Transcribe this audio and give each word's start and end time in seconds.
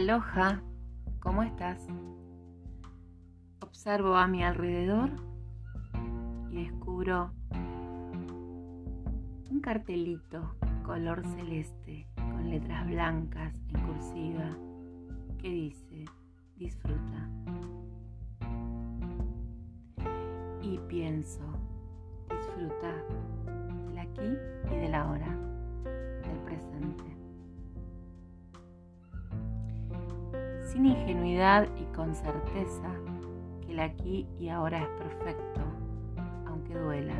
Aloha, 0.00 0.62
¿cómo 1.18 1.42
estás? 1.42 1.86
Observo 3.60 4.16
a 4.16 4.26
mi 4.26 4.42
alrededor 4.42 5.10
y 6.48 6.64
descubro 6.64 7.32
un 9.50 9.60
cartelito 9.62 10.54
color 10.86 11.22
celeste 11.36 12.06
con 12.16 12.48
letras 12.48 12.86
blancas 12.86 13.52
en 13.68 13.80
cursiva 13.82 14.56
que 15.36 15.50
dice 15.50 16.06
disfruta. 16.56 17.28
Y 20.62 20.78
pienso, 20.88 21.42
disfruta 22.30 23.04
del 23.86 23.98
aquí 23.98 24.74
y 24.74 24.78
del 24.78 24.94
ahora, 24.94 25.49
Sin 30.70 30.86
ingenuidad 30.86 31.66
y 31.76 31.84
con 31.96 32.14
certeza 32.14 32.92
que 33.60 33.72
el 33.72 33.80
aquí 33.80 34.28
y 34.38 34.50
ahora 34.50 34.84
es 34.84 34.88
perfecto, 34.90 35.62
aunque 36.46 36.74
duela. 36.74 37.14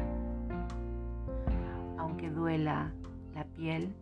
Aunque 1.98 2.30
duela 2.30 2.92
la 3.34 3.44
piel, 3.56 3.92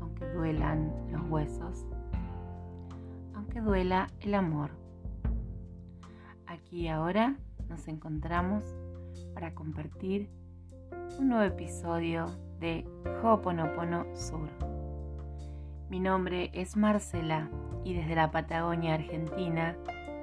aunque 0.00 0.26
duelan 0.32 0.90
los 1.10 1.20
huesos, 1.28 1.84
aunque 3.34 3.60
duela 3.60 4.08
el 4.20 4.36
amor. 4.36 4.70
Aquí 6.46 6.84
y 6.84 6.88
ahora 6.88 7.36
nos 7.68 7.88
encontramos 7.88 8.64
para 9.34 9.54
compartir 9.54 10.30
un 11.18 11.28
nuevo 11.28 11.44
episodio 11.44 12.24
de 12.58 12.86
Ho'oponopono 13.22 14.06
Sur. 14.14 14.71
Mi 15.92 16.00
nombre 16.00 16.50
es 16.54 16.74
Marcela 16.74 17.50
y 17.84 17.92
desde 17.92 18.14
la 18.14 18.30
Patagonia 18.30 18.94
Argentina 18.94 19.76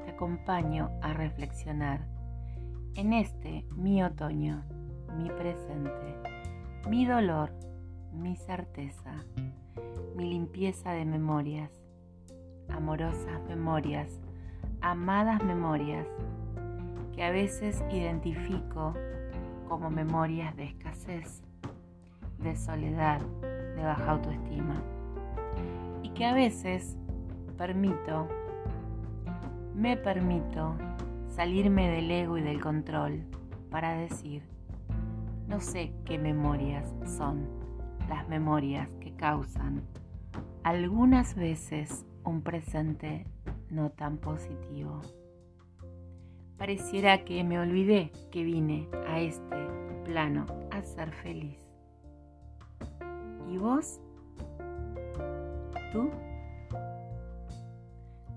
te 0.03 0.09
acompaño 0.09 0.89
a 1.03 1.13
reflexionar 1.13 2.07
en 2.95 3.13
este 3.13 3.67
mi 3.75 4.01
otoño, 4.03 4.63
mi 5.15 5.29
presente, 5.29 6.15
mi 6.89 7.05
dolor, 7.05 7.51
mi 8.11 8.35
certeza, 8.35 9.23
mi 10.15 10.31
limpieza 10.31 10.93
de 10.93 11.05
memorias, 11.05 11.69
amorosas 12.69 13.39
memorias, 13.47 14.19
amadas 14.81 15.43
memorias 15.43 16.07
que 17.13 17.23
a 17.23 17.29
veces 17.29 17.83
identifico 17.91 18.95
como 19.67 19.91
memorias 19.91 20.55
de 20.55 20.63
escasez, 20.63 21.43
de 22.39 22.55
soledad, 22.55 23.21
de 23.75 23.83
baja 23.83 24.13
autoestima. 24.13 24.81
Que 26.19 26.25
a 26.25 26.33
veces 26.33 26.97
permito, 27.57 28.27
me 29.73 29.95
permito 29.95 30.75
salirme 31.29 31.89
del 31.89 32.11
ego 32.11 32.37
y 32.37 32.41
del 32.41 32.59
control 32.59 33.23
para 33.71 33.93
decir, 33.93 34.43
no 35.47 35.61
sé 35.61 35.93
qué 36.03 36.17
memorias 36.17 36.93
son 37.05 37.47
las 38.09 38.27
memorias 38.27 38.89
que 38.99 39.15
causan 39.15 39.81
algunas 40.63 41.35
veces 41.35 42.05
un 42.25 42.41
presente 42.41 43.25
no 43.69 43.89
tan 43.89 44.17
positivo. 44.17 44.99
Pareciera 46.57 47.23
que 47.23 47.45
me 47.45 47.59
olvidé 47.59 48.11
que 48.29 48.43
vine 48.43 48.89
a 49.07 49.21
este 49.21 49.55
plano 50.03 50.45
a 50.69 50.81
ser 50.81 51.13
feliz. 51.13 51.65
¿Y 53.49 53.57
vos? 53.57 54.01
¿Tú? 55.91 56.09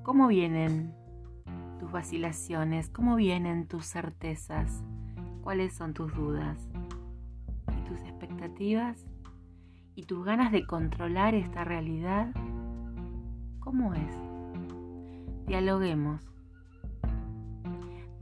¿Cómo 0.02 0.28
vienen 0.28 0.94
tus 1.78 1.90
vacilaciones? 1.92 2.88
¿Cómo 2.88 3.16
vienen 3.16 3.66
tus 3.66 3.86
certezas? 3.86 4.82
¿Cuáles 5.42 5.74
son 5.74 5.94
tus 5.94 6.14
dudas? 6.14 6.68
¿Y 7.76 7.88
tus 7.88 8.00
expectativas? 8.02 9.06
¿Y 9.94 10.04
tus 10.04 10.24
ganas 10.24 10.52
de 10.52 10.66
controlar 10.66 11.34
esta 11.34 11.64
realidad? 11.64 12.32
¿Cómo 13.60 13.94
es? 13.94 14.16
Dialoguemos 15.46 16.32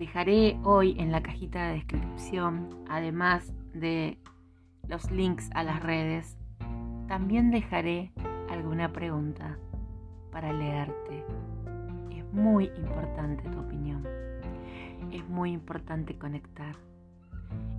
Dejaré 0.01 0.59
hoy 0.65 0.99
en 0.99 1.13
la 1.13 1.23
cajita 1.23 1.67
de 1.67 1.75
descripción, 1.75 2.71
además 2.89 3.53
de 3.75 4.17
los 4.89 5.11
links 5.11 5.51
a 5.53 5.63
las 5.63 5.83
redes, 5.83 6.39
también 7.07 7.51
dejaré 7.51 8.11
alguna 8.51 8.93
pregunta 8.93 9.57
para 10.33 10.53
leerte. 10.53 11.25
Es 12.11 12.25
muy 12.33 12.67
importante 12.77 13.49
tu 13.49 13.59
opinión. 13.61 14.07
Es 15.13 15.27
muy 15.29 15.53
importante 15.53 16.19
conectar. 16.19 16.77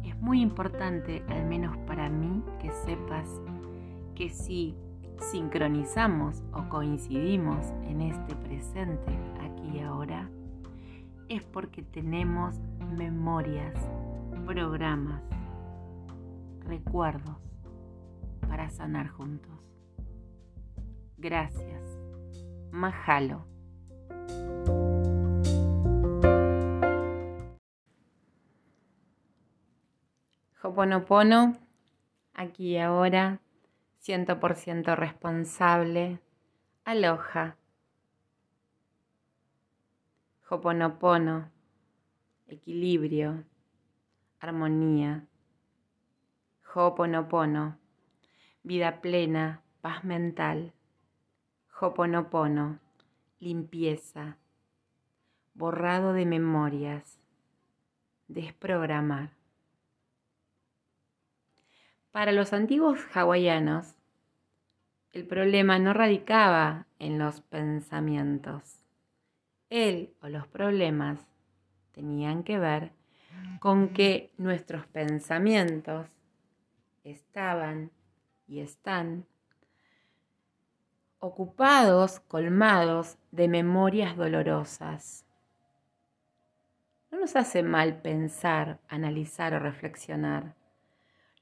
Es 0.04 0.20
muy 0.20 0.42
importante, 0.42 1.24
al 1.30 1.46
menos 1.46 1.78
para 1.80 2.10
mí, 2.10 2.44
que 2.60 2.72
sepas 2.72 3.28
que 4.16 4.30
si 4.30 4.76
sincronizamos 5.32 6.44
o 6.54 6.68
coincidimos 6.70 7.66
en 7.84 8.02
este 8.02 8.36
presente, 8.36 9.18
aquí 9.42 9.78
y 9.78 9.80
ahora, 9.82 10.30
es 11.30 11.44
porque 11.44 11.84
tenemos 11.84 12.60
memorias, 12.98 13.74
programas, 14.46 15.22
recuerdos 16.66 17.38
para 18.48 18.70
sanar 18.70 19.08
juntos. 19.08 19.71
Gracias. 21.22 21.84
Mahalo. 22.72 23.46
Hoponopono, 30.64 31.58
aquí 32.34 32.72
y 32.72 32.78
ahora, 32.80 33.40
100% 34.04 34.96
responsable. 34.96 36.20
Aloha. 36.86 37.56
Hoponopono, 40.50 41.52
equilibrio, 42.48 43.44
armonía. 44.40 45.28
Hoponopono, 46.74 47.78
vida 48.64 49.02
plena, 49.02 49.62
paz 49.82 50.04
mental. 50.04 50.74
Hoponopono, 51.84 52.78
limpieza, 53.40 54.38
borrado 55.56 56.14
de 56.14 56.28
memorias, 56.28 57.20
desprogramar. 58.28 59.32
Para 62.12 62.34
los 62.34 62.54
antiguos 62.54 63.00
hawaianos, 63.16 63.96
el 65.12 65.26
problema 65.26 65.80
no 65.80 65.94
radicaba 65.94 66.86
en 67.00 67.18
los 67.18 67.42
pensamientos. 67.42 68.84
Él 69.72 70.14
o 70.22 70.28
los 70.28 70.46
problemas 70.46 71.18
tenían 71.94 72.44
que 72.44 72.60
ver 72.60 72.92
con 73.60 73.90
que 73.90 74.32
nuestros 74.38 74.86
pensamientos 74.86 76.06
estaban 77.04 77.90
y 78.46 78.60
están 78.60 79.26
ocupados, 81.22 82.20
colmados 82.20 83.18
de 83.32 83.48
memorias 83.48 84.18
dolorosas. 84.18 85.24
No 87.12 87.20
nos 87.20 87.36
hace 87.36 87.62
mal 87.62 88.02
pensar, 88.02 88.80
analizar 88.90 89.54
o 89.54 89.60
reflexionar. 89.60 90.56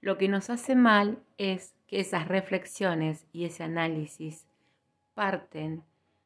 Lo 0.01 0.18
que 0.18 0.28
nos 0.28 0.50
hace 0.50 0.75
mal 0.75 1.23
es 1.38 1.75
que 1.88 2.01
esas 2.01 2.27
reflexiones 2.27 3.25
y 3.31 3.45
ese 3.45 3.63
análisis 3.63 4.45
parten 5.13 5.83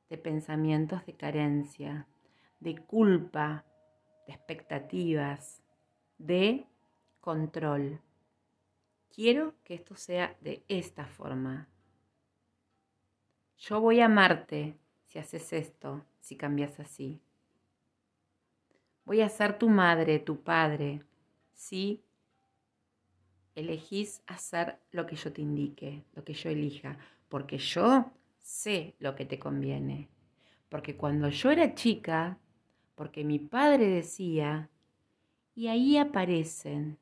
de 0.10 0.18
pensamientos 0.18 1.06
de 1.06 1.13
carencia, 1.13 2.07
de 2.60 2.78
culpa, 2.78 3.66
de 4.25 4.33
expectativas, 4.33 5.62
de 6.18 6.66
control. 7.22 8.01
Quiero 9.13 9.54
que 9.63 9.75
esto 9.75 9.95
sea 9.95 10.36
de 10.42 10.63
esta 10.68 11.06
forma. 11.06 11.68
Yo 13.65 13.80
voy 13.80 14.01
a 14.01 14.07
amarte 14.07 14.77
si 15.06 15.19
haces 15.19 15.54
esto, 15.54 16.04
si 16.19 16.36
cambias 16.36 16.81
así. 16.81 17.21
Voy 19.06 19.21
a 19.21 19.30
ser 19.30 19.57
tu 19.57 19.69
madre, 19.69 20.19
tu 20.19 20.42
padre, 20.42 21.01
si 21.54 22.04
elegís 23.56 24.21
hacer 24.27 24.80
lo 24.92 25.06
que 25.06 25.15
yo 25.15 25.31
te 25.31 25.42
indique, 25.42 26.04
lo 26.13 26.25
que 26.25 26.33
yo 26.33 26.50
elija, 26.50 26.98
porque 27.30 27.57
yo 27.57 28.12
sé 28.42 28.95
lo 29.00 29.15
que 29.15 29.24
te 29.24 29.39
conviene. 29.39 30.09
Porque 30.68 30.98
cuando 30.98 31.30
yo 31.30 31.50
era 31.50 31.74
chica, 31.74 32.38
porque 32.95 33.24
mi 33.24 33.39
padre 33.39 33.88
decía, 33.88 34.69
y 35.56 35.68
ahí 35.68 35.95
aparecen 35.95 36.98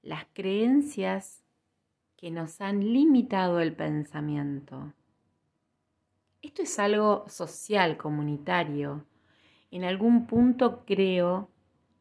las 0.00 0.26
creencias 0.32 1.42
que 2.16 2.30
nos 2.30 2.60
han 2.60 2.92
limitado 2.92 3.58
el 3.58 3.74
pensamiento. 3.74 4.92
Esto 6.42 6.62
es 6.62 6.78
algo 6.80 7.24
social, 7.28 7.96
comunitario. 7.96 9.06
En 9.70 9.84
algún 9.84 10.26
punto 10.26 10.84
creo 10.84 11.48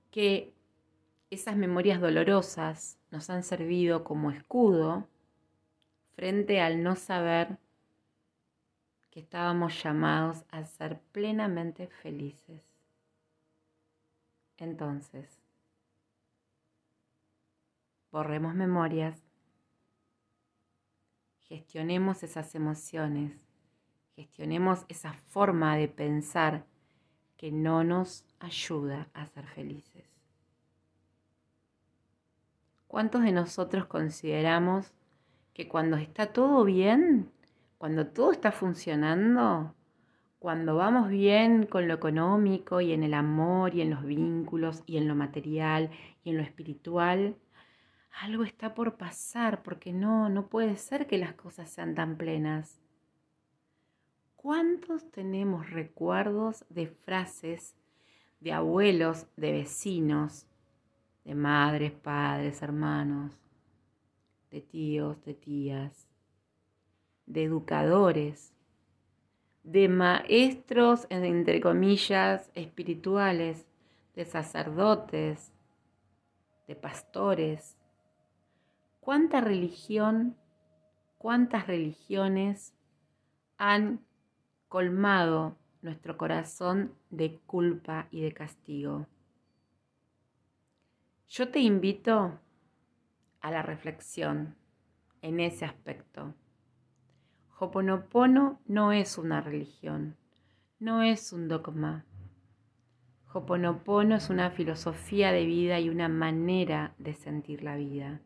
que 0.09 0.53
esas 1.29 1.55
memorias 1.55 2.01
dolorosas 2.01 2.97
nos 3.11 3.29
han 3.29 3.43
servido 3.43 4.03
como 4.03 4.31
escudo 4.31 5.07
frente 6.15 6.59
al 6.59 6.81
no 6.81 6.95
saber 6.95 7.59
que 9.11 9.19
estábamos 9.19 9.81
llamados 9.83 10.43
a 10.49 10.63
ser 10.65 10.99
plenamente 11.11 11.87
felices. 11.87 12.63
Entonces, 14.57 15.39
borremos 18.11 18.55
memorias, 18.55 19.21
gestionemos 21.41 22.23
esas 22.23 22.55
emociones, 22.55 23.50
gestionemos 24.21 24.85
esa 24.87 25.13
forma 25.13 25.75
de 25.75 25.87
pensar 25.87 26.65
que 27.37 27.51
no 27.51 27.83
nos 27.83 28.23
ayuda 28.39 29.09
a 29.13 29.25
ser 29.25 29.47
felices. 29.47 30.05
¿Cuántos 32.87 33.23
de 33.23 33.31
nosotros 33.31 33.87
consideramos 33.87 34.93
que 35.53 35.67
cuando 35.67 35.97
está 35.97 36.33
todo 36.33 36.63
bien, 36.65 37.31
cuando 37.79 38.07
todo 38.07 38.31
está 38.31 38.51
funcionando, 38.51 39.73
cuando 40.37 40.75
vamos 40.75 41.09
bien 41.09 41.65
con 41.65 41.87
lo 41.87 41.95
económico 41.95 42.79
y 42.79 42.93
en 42.93 43.03
el 43.03 43.15
amor 43.15 43.73
y 43.73 43.81
en 43.81 43.89
los 43.89 44.03
vínculos 44.03 44.83
y 44.85 44.97
en 44.97 45.07
lo 45.07 45.15
material 45.15 45.89
y 46.23 46.29
en 46.29 46.37
lo 46.37 46.43
espiritual, 46.43 47.35
algo 48.21 48.43
está 48.43 48.75
por 48.75 48.97
pasar 48.97 49.63
porque 49.63 49.93
no, 49.93 50.29
no 50.29 50.47
puede 50.47 50.77
ser 50.77 51.07
que 51.07 51.17
las 51.17 51.33
cosas 51.33 51.71
sean 51.71 51.95
tan 51.95 52.17
plenas. 52.17 52.81
¿Cuántos 54.41 55.11
tenemos 55.11 55.69
recuerdos 55.69 56.65
de 56.69 56.87
frases 56.87 57.75
de 58.39 58.53
abuelos, 58.53 59.27
de 59.37 59.51
vecinos, 59.51 60.47
de 61.23 61.35
madres, 61.35 61.91
padres, 61.91 62.63
hermanos, 62.63 63.37
de 64.49 64.61
tíos, 64.61 65.23
de 65.25 65.35
tías, 65.35 66.07
de 67.27 67.43
educadores, 67.43 68.51
de 69.61 69.87
maestros, 69.87 71.05
entre 71.11 71.61
comillas, 71.61 72.49
espirituales, 72.55 73.67
de 74.15 74.25
sacerdotes, 74.25 75.53
de 76.67 76.75
pastores. 76.75 77.77
¿Cuánta 79.01 79.39
religión, 79.39 80.35
cuántas 81.19 81.67
religiones 81.67 82.73
han 83.59 84.03
colmado 84.71 85.57
nuestro 85.81 86.17
corazón 86.17 86.93
de 87.09 87.41
culpa 87.45 88.07
y 88.09 88.21
de 88.21 88.33
castigo? 88.33 89.05
Yo 91.27 91.49
te 91.49 91.59
invito 91.59 92.39
a 93.41 93.51
la 93.51 93.63
reflexión 93.63 94.55
en 95.21 95.41
ese 95.41 95.65
aspecto. 95.65 96.33
Hoponopono 97.59 98.61
no 98.65 98.93
es 98.93 99.17
una 99.17 99.41
religión, 99.41 100.15
no 100.79 101.01
es 101.01 101.33
un 101.33 101.49
dogma. 101.49 102.05
Hoponopono 103.33 104.15
es 104.15 104.29
una 104.29 104.51
filosofía 104.51 105.33
de 105.33 105.45
vida 105.45 105.81
y 105.81 105.89
una 105.89 106.07
manera 106.07 106.95
de 106.97 107.13
sentir 107.13 107.61
la 107.61 107.75
vida. 107.75 108.21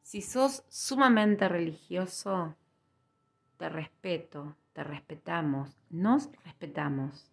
Si 0.00 0.22
sos 0.22 0.64
sumamente 0.70 1.46
religioso, 1.46 2.56
te 3.58 3.68
respeto, 3.68 4.56
te 4.72 4.84
respetamos, 4.84 5.76
nos 5.90 6.30
respetamos. 6.44 7.30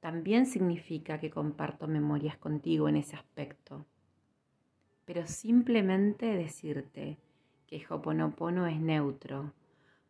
También 0.00 0.46
significa 0.46 1.18
que 1.18 1.30
comparto 1.30 1.86
memorias 1.86 2.36
contigo 2.36 2.88
en 2.88 2.96
ese 2.96 3.16
aspecto. 3.16 3.86
Pero 5.04 5.26
simplemente 5.26 6.26
decirte 6.26 7.18
que 7.66 7.84
Hoponopono 7.88 8.66
es 8.66 8.80
neutro, 8.80 9.52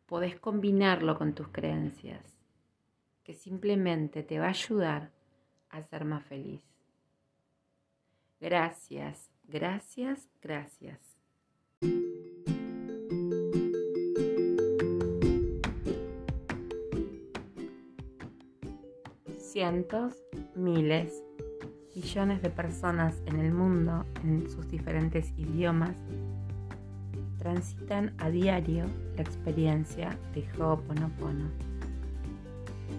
podés 0.05 0.39
combinarlo 0.39 1.17
con 1.17 1.33
tus 1.33 1.47
creencias, 1.49 2.37
que 3.23 3.33
simplemente 3.33 4.23
te 4.23 4.39
va 4.39 4.45
a 4.45 4.49
ayudar 4.49 5.11
a 5.69 5.81
ser 5.81 6.05
más 6.05 6.23
feliz. 6.25 6.61
Gracias, 8.39 9.29
gracias, 9.47 10.29
gracias. 10.41 11.14
Cientos, 19.55 20.21
miles, 20.53 21.23
millones 21.95 22.41
de 22.41 22.49
personas 22.49 23.15
en 23.25 23.39
el 23.39 23.53
mundo, 23.53 24.03
en 24.21 24.49
sus 24.49 24.69
diferentes 24.69 25.31
idiomas, 25.37 25.95
transitan 27.37 28.13
a 28.17 28.29
diario 28.29 28.83
la 29.15 29.21
experiencia 29.21 30.19
de 30.33 30.45
Ho'oponopono. 30.59 31.45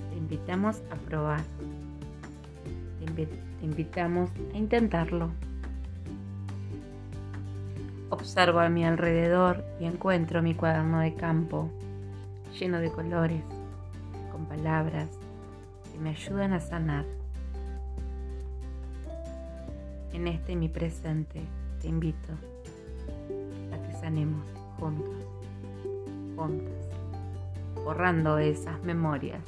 Te 0.09 0.17
invitamos 0.17 0.81
a 0.91 0.95
probar. 0.95 1.43
Te, 3.15 3.27
te 3.27 3.37
invitamos 3.63 4.31
a 4.55 4.57
intentarlo. 4.57 5.29
Observo 8.09 8.61
a 8.61 8.71
mi 8.71 8.87
alrededor 8.87 9.63
y 9.79 9.85
encuentro 9.85 10.43
mi 10.43 10.55
cuaderno 10.55 11.01
de 11.01 11.13
campo 11.17 11.71
lleno 12.59 12.79
de 12.79 12.91
colores, 12.91 13.45
con 14.33 14.47
palabras 14.47 15.11
que 15.97 16.03
me 16.03 16.11
ayudan 16.11 16.53
a 16.53 16.61
sanar. 16.61 17.07
En 20.13 20.27
este 20.29 20.55
mi 20.55 20.69
presente 20.69 21.41
te 21.81 21.89
invito 21.89 22.35
sanemos 24.01 24.47
juntos, 24.79 25.25
juntas, 26.37 26.91
borrando 27.83 28.39
esas 28.39 28.83
memorias. 28.85 29.43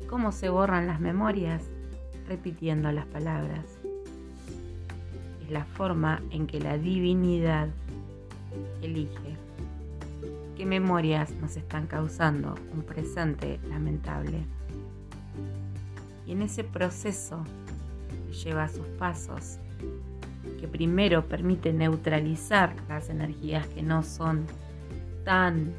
¿Y 0.00 0.06
cómo 0.06 0.30
se 0.30 0.48
borran 0.48 0.86
las 0.86 1.00
memorias? 1.00 1.62
Repitiendo 2.28 2.92
las 2.92 3.06
palabras. 3.06 3.66
Es 5.42 5.50
la 5.50 5.64
forma 5.64 6.22
en 6.30 6.46
que 6.46 6.60
la 6.60 6.78
divinidad 6.78 7.68
elige 8.80 9.36
qué 10.56 10.66
memorias 10.66 11.30
nos 11.40 11.56
están 11.56 11.86
causando 11.86 12.54
un 12.72 12.82
presente 12.82 13.60
lamentable. 13.68 14.44
Y 16.26 16.32
en 16.32 16.42
ese 16.42 16.64
proceso 16.64 17.44
lleva 18.44 18.68
sus 18.68 18.86
pasos 18.98 19.58
que 20.60 20.68
primero 20.68 21.28
permite 21.28 21.72
neutralizar 21.72 22.74
las 22.88 23.08
energías 23.10 23.66
que 23.68 23.82
no 23.82 24.02
son 24.02 24.46
tan 25.24 25.72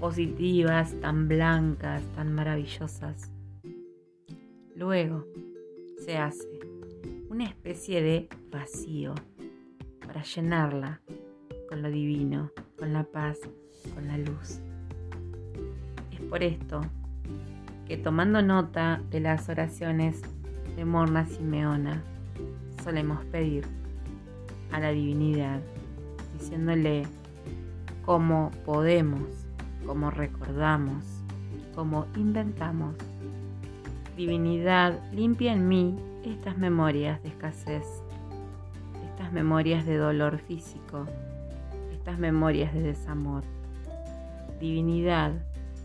positivas, 0.00 0.94
tan 1.00 1.28
blancas, 1.28 2.02
tan 2.14 2.34
maravillosas. 2.34 3.30
Luego 4.74 5.24
se 6.04 6.16
hace 6.18 6.48
una 7.28 7.44
especie 7.44 8.00
de 8.02 8.28
vacío 8.50 9.14
para 10.06 10.22
llenarla 10.22 11.00
con 11.68 11.82
lo 11.82 11.90
divino, 11.90 12.50
con 12.78 12.92
la 12.92 13.04
paz, 13.04 13.38
con 13.94 14.06
la 14.06 14.16
luz. 14.16 14.60
Es 16.12 16.20
por 16.30 16.42
esto 16.42 16.80
que 17.86 17.96
tomando 17.96 18.42
nota 18.42 19.00
de 19.10 19.20
las 19.20 19.48
oraciones 19.48 20.22
de 20.76 20.84
Morna 20.84 21.26
Simeona, 21.26 22.02
solemos 22.84 23.24
pedir 23.26 23.64
a 24.70 24.78
la 24.78 24.90
divinidad, 24.90 25.60
diciéndole 26.38 27.04
cómo 28.04 28.50
podemos, 28.64 29.22
cómo 29.86 30.10
recordamos, 30.10 31.04
cómo 31.74 32.06
inventamos. 32.14 32.94
Divinidad, 34.16 35.00
limpia 35.12 35.52
en 35.52 35.68
mí 35.68 35.96
estas 36.24 36.58
memorias 36.58 37.22
de 37.22 37.30
escasez, 37.30 37.84
estas 39.10 39.32
memorias 39.32 39.86
de 39.86 39.96
dolor 39.96 40.38
físico, 40.38 41.06
estas 42.08 42.20
memorias 42.20 42.72
de 42.72 42.80
desamor. 42.80 43.42
Divinidad, 44.58 45.30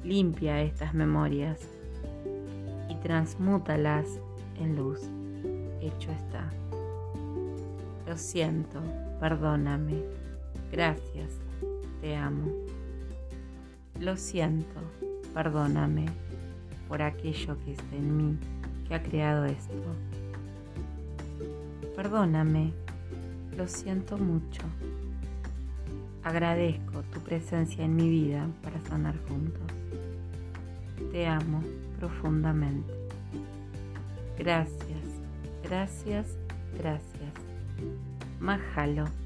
limpia 0.06 0.62
estas 0.62 0.94
memorias 0.94 1.60
y 2.90 2.96
transmútalas 3.04 4.06
en 4.58 4.78
luz. 4.78 5.02
Hecho 5.82 6.12
está. 6.12 6.50
Lo 8.08 8.18
siento, 8.18 8.80
perdóname. 9.20 10.02
Gracias, 10.72 11.30
te 12.00 12.16
amo. 12.16 12.54
Lo 14.00 14.16
siento, 14.16 14.80
perdóname 15.34 16.06
por 16.88 17.02
aquello 17.02 17.58
que 17.66 17.74
está 17.74 17.96
en 17.98 18.16
mí 18.16 18.38
que 18.88 18.96
ha 18.96 19.04
creado 19.04 19.44
esto. 19.44 19.74
Perdóname, 21.98 22.72
lo 23.58 23.68
siento 23.68 24.18
mucho. 24.18 24.62
Agradezco 26.24 27.04
tu 27.12 27.20
presencia 27.20 27.84
en 27.84 27.96
mi 27.96 28.10
vida 28.10 28.48
para 28.62 28.80
sanar 28.82 29.16
juntos. 29.28 29.62
Te 31.12 31.28
amo 31.28 31.62
profundamente. 32.00 32.94
Gracias, 34.38 35.04
gracias, 35.64 36.38
gracias. 36.78 37.34
Mahalo. 38.40 39.23